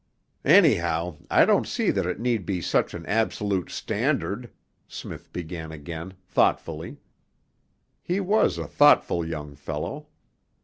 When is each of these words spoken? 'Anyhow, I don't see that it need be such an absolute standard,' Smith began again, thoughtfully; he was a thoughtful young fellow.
'Anyhow, 0.43 1.17
I 1.29 1.45
don't 1.45 1.67
see 1.67 1.91
that 1.91 2.07
it 2.07 2.19
need 2.19 2.43
be 2.43 2.59
such 2.59 2.95
an 2.95 3.05
absolute 3.05 3.69
standard,' 3.69 4.49
Smith 4.87 5.31
began 5.31 5.71
again, 5.71 6.15
thoughtfully; 6.27 6.97
he 8.01 8.19
was 8.19 8.57
a 8.57 8.65
thoughtful 8.65 9.23
young 9.23 9.53
fellow. 9.53 10.07